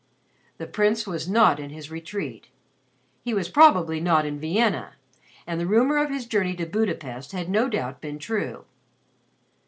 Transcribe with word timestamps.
The 0.57 0.65
Prince 0.65 1.05
was 1.05 1.29
not 1.29 1.59
in 1.59 1.69
his 1.69 1.91
retreat; 1.91 2.47
he 3.23 3.35
was 3.35 3.49
probably 3.49 3.99
not 3.99 4.25
in 4.25 4.39
Vienna, 4.39 4.93
and 5.45 5.61
the 5.61 5.67
rumor 5.67 5.97
of 5.97 6.09
his 6.09 6.25
journey 6.25 6.55
to 6.55 6.65
Budapest 6.65 7.33
had 7.33 7.49
no 7.49 7.69
doubt 7.69 8.01
been 8.01 8.17
true. 8.17 8.65